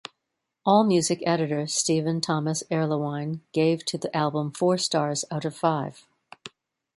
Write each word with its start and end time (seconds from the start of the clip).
Allmusic 0.65 1.21
editor 1.27 1.67
Stephen 1.67 2.21
Thomas 2.21 2.63
Erlewine 2.71 3.41
gave 3.51 3.85
to 3.85 3.99
the 3.99 4.17
album 4.17 4.51
four 4.51 4.79
stars 4.79 5.25
out 5.29 5.45
of 5.45 5.55
five. 5.55 6.07